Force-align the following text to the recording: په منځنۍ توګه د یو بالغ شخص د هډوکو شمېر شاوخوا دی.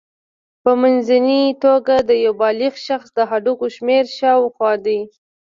په 0.63 0.71
منځنۍ 0.81 1.43
توګه 1.63 1.95
د 2.09 2.11
یو 2.23 2.33
بالغ 2.41 2.73
شخص 2.87 3.07
د 3.17 3.19
هډوکو 3.29 3.65
شمېر 3.75 4.03
شاوخوا 4.17 4.73
دی. 4.85 4.99